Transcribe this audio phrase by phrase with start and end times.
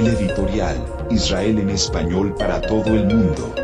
[0.00, 0.78] El editorial,
[1.10, 3.54] Israel en español para todo el mundo.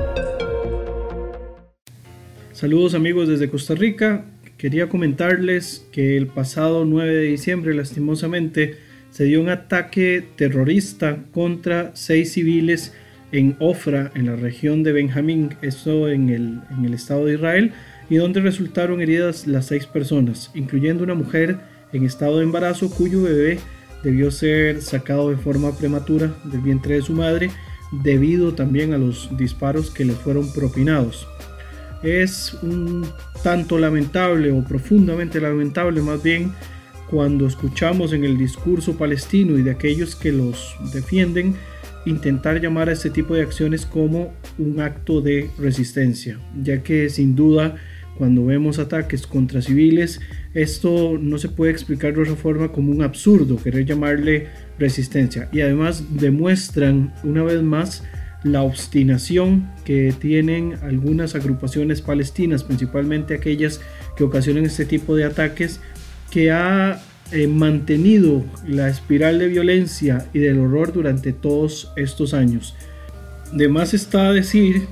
[2.53, 4.27] Saludos amigos desde Costa Rica.
[4.59, 8.77] Quería comentarles que el pasado 9 de diciembre lastimosamente
[9.11, 12.93] se dio un ataque terrorista contra seis civiles
[13.33, 17.73] en Ofra, en la región de Benjamín, esto en el, en el estado de Israel,
[18.11, 21.57] y donde resultaron heridas las seis personas, incluyendo una mujer
[21.95, 23.59] en estado de embarazo cuyo bebé
[24.07, 27.51] debió ser sacado de forma prematura del vientre de su madre
[27.91, 31.27] debido también a los disparos que le fueron propinados.
[32.05, 33.05] Es un
[33.43, 36.53] tanto lamentable o profundamente lamentable más bien
[37.11, 41.57] cuando escuchamos en el discurso palestino y de aquellos que los defienden
[42.05, 47.35] intentar llamar a este tipo de acciones como un acto de resistencia, ya que sin
[47.35, 47.75] duda
[48.17, 50.21] cuando vemos ataques contra civiles,
[50.55, 54.49] esto no se puede explicar de otra forma como un absurdo querer llamarle
[54.79, 55.49] resistencia.
[55.53, 58.03] Y además demuestran una vez más
[58.43, 63.81] la obstinación que tienen algunas agrupaciones palestinas, principalmente aquellas
[64.17, 65.81] que ocasionan este tipo de ataques,
[66.31, 67.01] que ha
[67.33, 72.75] eh, mantenido la espiral de violencia y del horror durante todos estos años.
[73.53, 74.87] De más está decir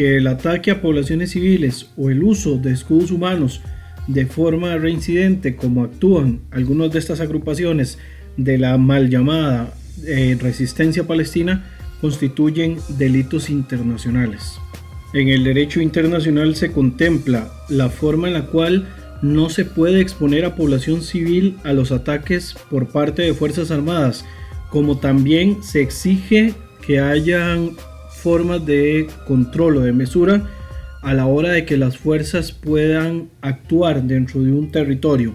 [0.00, 3.60] que el ataque a poblaciones civiles o el uso de escudos humanos
[4.06, 7.98] de forma reincidente como actúan algunas de estas agrupaciones
[8.38, 9.74] de la mal llamada
[10.06, 14.54] eh, resistencia palestina constituyen delitos internacionales.
[15.12, 18.88] En el derecho internacional se contempla la forma en la cual
[19.20, 24.24] no se puede exponer a población civil a los ataques por parte de Fuerzas Armadas,
[24.70, 26.54] como también se exige
[26.86, 27.72] que hayan
[28.20, 30.48] formas de control o de mesura
[31.02, 35.34] a la hora de que las fuerzas puedan actuar dentro de un territorio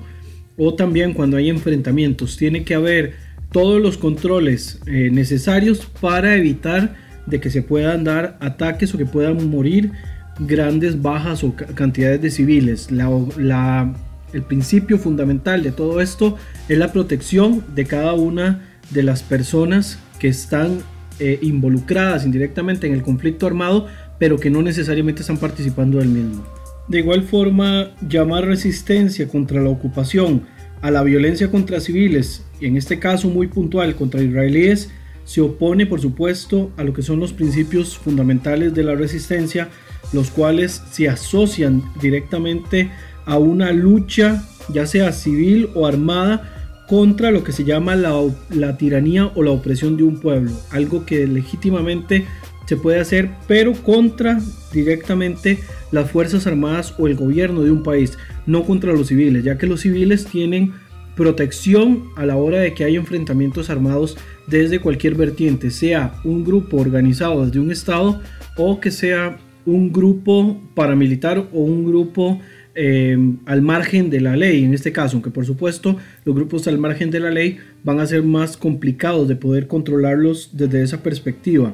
[0.57, 3.13] o también cuando hay enfrentamientos tiene que haber
[3.51, 9.05] todos los controles eh, necesarios para evitar de que se puedan dar ataques o que
[9.05, 9.91] puedan morir
[10.39, 12.89] grandes bajas o cantidades de civiles.
[12.91, 18.61] el principio fundamental de todo esto es la protección de cada una
[18.91, 20.79] de las personas que están
[21.19, 23.87] eh, involucradas indirectamente en el conflicto armado,
[24.19, 26.45] pero que no necesariamente están participando del mismo.
[26.87, 30.43] De igual forma, llamar resistencia contra la ocupación,
[30.81, 34.91] a la violencia contra civiles, y en este caso muy puntual contra israelíes,
[35.23, 39.69] se opone por supuesto a lo que son los principios fundamentales de la resistencia,
[40.13, 42.91] los cuales se asocian directamente
[43.25, 46.54] a una lucha, ya sea civil o armada,
[46.87, 51.27] contra lo que se llama la, tiranía o la opresión de un pueblo, algo que
[51.27, 52.25] legítimamente
[52.67, 54.39] se puede hacer, pero contra
[54.73, 55.59] directamente
[55.91, 59.67] las Fuerzas Armadas o el gobierno de un país, no contra los civiles, ya que
[59.67, 60.73] los civiles tienen
[61.15, 64.17] protección a la hora de que hay enfrentamientos armados
[64.47, 68.21] desde cualquier vertiente, sea un grupo organizado desde un estado
[68.57, 72.39] o que sea un grupo paramilitar o un grupo
[72.75, 76.77] eh, al margen de la ley, en este caso, aunque por supuesto los grupos al
[76.77, 81.73] margen de la ley van a ser más complicados de poder controlarlos desde esa perspectiva.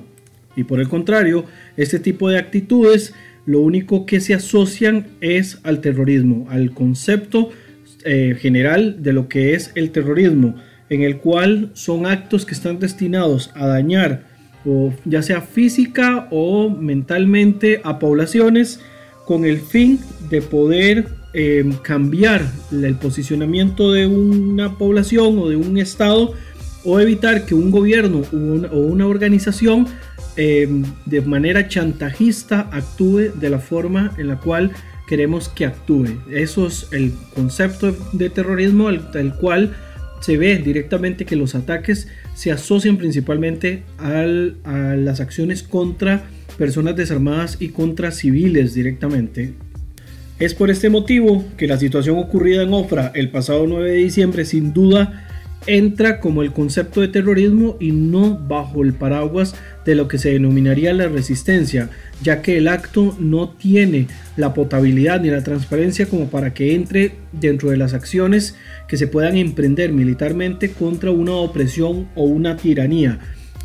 [0.56, 1.46] Y por el contrario,
[1.78, 3.14] este tipo de actitudes
[3.46, 7.50] lo único que se asocian es al terrorismo, al concepto
[8.06, 10.56] eh, general de lo que es el terrorismo,
[10.90, 14.32] en el cual son actos que están destinados a dañar
[15.06, 18.80] ya sea física o mentalmente a poblaciones
[19.26, 20.00] con el fin
[20.30, 26.34] de poder em, cambiar el posicionamiento de una población o de un estado
[26.84, 29.88] o evitar que un gobierno o una, organización
[30.36, 34.72] em, de manera chantajista actúe de la forma en la cual
[35.12, 36.08] queremos que actúe.
[36.32, 39.76] Eso es el concepto de terrorismo al, cual
[40.22, 46.24] se ve directamente que los ataques se asocian principalmente a las acciones contra
[46.58, 49.54] personas desarmadas y contra civiles directamente.
[50.40, 54.44] Es por este motivo que la situación ocurrida en Ofra el pasado 9 de diciembre
[54.46, 55.28] sin duda
[55.68, 59.54] entra como el concepto de terrorismo y no bajo el paraguas
[59.86, 61.90] de lo que se denominaría la resistencia,
[62.24, 67.16] ya que el acto no tiene la potabilidad ni la transparencia como para que entre
[67.32, 68.56] dentro de las acciones
[68.88, 73.20] que se puedan emprender militarmente contra una opresión o una tiranía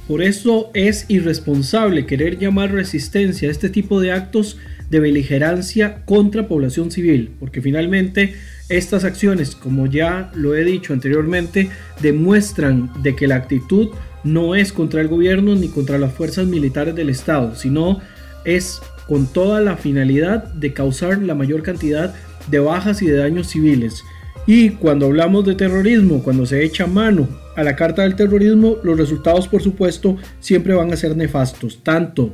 [0.06, 4.56] por eso es irresponsable querer llamar resistencia a este tipo de actos
[4.90, 8.34] de beligerancia contra población civil, porque finalmente
[8.68, 11.70] estas acciones, como ya lo he dicho anteriormente,
[12.00, 13.90] demuestran de que la actitud
[14.22, 18.00] no es contra el gobierno ni contra las fuerzas militares del Estado, sino
[18.44, 22.14] es con toda la finalidad de causar la mayor cantidad
[22.48, 24.04] de bajas y de daños civiles.
[24.46, 28.96] Y cuando hablamos de terrorismo, cuando se echa mano a la carta del terrorismo, los
[28.96, 32.32] resultados por supuesto siempre van a ser nefastos, tanto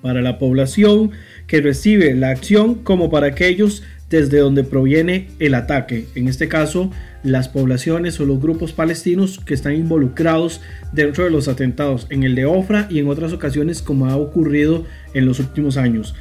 [0.00, 1.10] para la población
[1.46, 6.06] que recibe la acción como para aquellos desde donde proviene el ataque.
[6.14, 6.90] En este caso,
[7.22, 10.60] las poblaciones o los grupos palestinos que están involucrados
[10.92, 14.86] dentro de los atentados, en el de Ofra y en otras ocasiones como ha ocurrido
[15.12, 16.14] en los últimos años.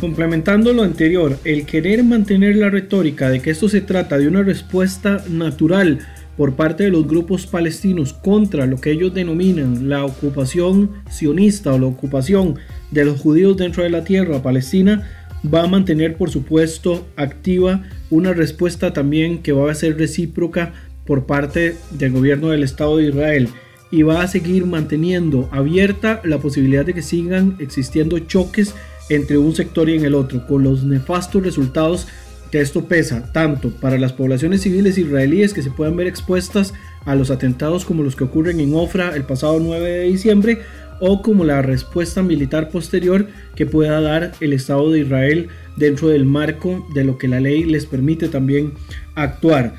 [0.00, 4.42] Complementando lo anterior, el querer mantener la retórica de que esto se trata de una
[4.42, 6.00] respuesta natural
[6.36, 11.78] por parte de los grupos palestinos contra lo que ellos denominan la ocupación sionista o
[11.78, 12.56] la ocupación
[12.90, 15.08] de los judíos dentro de la tierra palestina,
[15.52, 20.72] va a mantener por supuesto activa una respuesta también que va a ser recíproca
[21.06, 23.48] por parte del gobierno del Estado de Israel
[23.90, 28.74] y va a seguir manteniendo abierta la posibilidad de que sigan existiendo choques
[29.08, 32.06] entre un sector y en el otro, con los nefastos resultados
[32.50, 36.72] que esto pesa tanto para las poblaciones civiles israelíes que se puedan ver expuestas
[37.04, 40.60] a los atentados como los que ocurren en Ofra el pasado 9 de diciembre,
[41.00, 46.24] o como la respuesta militar posterior que pueda dar el Estado de Israel dentro del
[46.24, 48.74] marco de lo que la ley les permite también
[49.14, 49.74] actuar.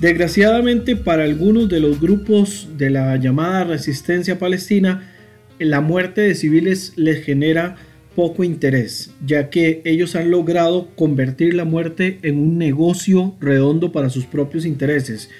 [0.00, 5.12] Desgraciadamente para algunos de los grupos de la llamada resistencia palestina,
[5.58, 7.76] la muerte de civiles les genera
[8.18, 14.10] poco interés, ya que ellos han logrado convertir la muerte en un negocio redondo para
[14.10, 15.30] sus propios intereses.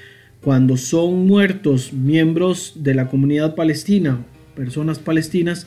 [0.43, 5.67] Cuando son muertos miembros de la comunidad palestina, personas palestinas,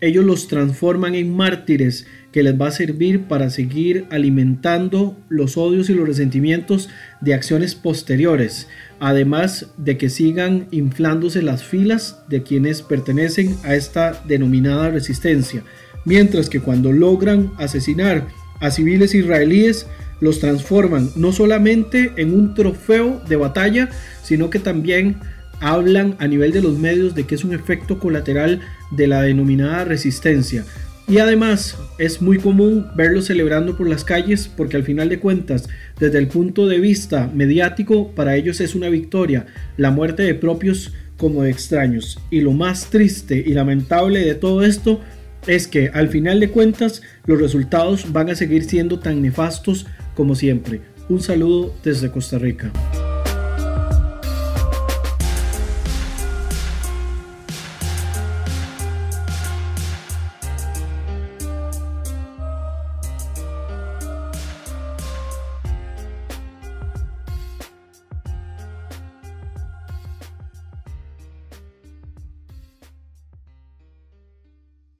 [0.00, 5.88] ellos los transforman en mártires que les va a servir para seguir alimentando los odios
[5.90, 6.88] y los resentimientos
[7.20, 8.66] de acciones posteriores,
[8.98, 15.62] además de que sigan inflándose las filas de quienes pertenecen a esta denominada resistencia
[16.08, 18.26] mientras que cuando logran asesinar
[18.60, 19.86] a civiles israelíes,
[20.20, 23.90] los transforman no solamente en un trofeo de batalla,
[24.22, 25.16] sino que también
[25.60, 28.60] hablan a nivel de los medios de que es un efecto colateral
[28.90, 30.64] de la denominada resistencia.
[31.06, 35.68] Y además es muy común verlos celebrando por las calles porque al final de cuentas,
[35.98, 39.46] desde el punto de vista mediático, para ellos es una victoria
[39.76, 42.18] la muerte de propios como de extraños.
[42.30, 45.00] Y lo más triste y lamentable de todo esto
[45.46, 50.34] es que al final de cuentas los resultados van a seguir siendo tan nefastos como
[50.34, 50.80] siempre.
[51.08, 52.70] Un saludo desde Costa Rica.